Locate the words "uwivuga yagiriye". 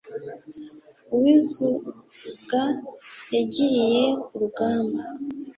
1.15-4.03